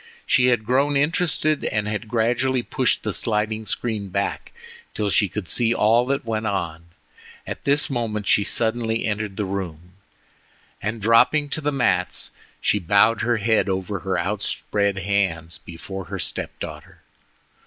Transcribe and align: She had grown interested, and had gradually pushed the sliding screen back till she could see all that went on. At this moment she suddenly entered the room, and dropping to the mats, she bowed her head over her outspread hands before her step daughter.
She 0.25 0.47
had 0.47 0.65
grown 0.65 0.97
interested, 0.97 1.63
and 1.63 1.87
had 1.87 2.07
gradually 2.07 2.63
pushed 2.63 3.03
the 3.03 3.13
sliding 3.13 3.67
screen 3.67 4.09
back 4.09 4.51
till 4.95 5.11
she 5.11 5.29
could 5.29 5.47
see 5.47 5.75
all 5.75 6.07
that 6.07 6.25
went 6.25 6.47
on. 6.47 6.85
At 7.45 7.65
this 7.65 7.87
moment 7.87 8.25
she 8.27 8.43
suddenly 8.43 9.05
entered 9.05 9.37
the 9.37 9.45
room, 9.45 9.91
and 10.81 11.03
dropping 11.03 11.49
to 11.49 11.61
the 11.61 11.71
mats, 11.71 12.31
she 12.59 12.79
bowed 12.79 13.21
her 13.21 13.37
head 13.37 13.69
over 13.69 13.99
her 13.99 14.17
outspread 14.17 14.97
hands 14.97 15.59
before 15.59 16.05
her 16.05 16.17
step 16.17 16.57
daughter. 16.59 17.01